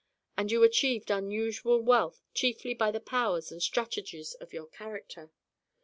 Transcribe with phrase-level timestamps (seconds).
[0.35, 5.29] And you achieved unusual wealth chiefly by the powers and strategies of your character.